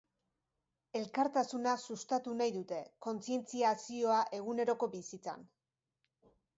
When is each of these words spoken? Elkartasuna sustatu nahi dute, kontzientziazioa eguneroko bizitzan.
Elkartasuna 0.99 1.75
sustatu 1.89 2.35
nahi 2.41 2.55
dute, 2.57 2.81
kontzientziazioa 3.09 4.19
eguneroko 4.43 4.95
bizitzan. 4.99 5.51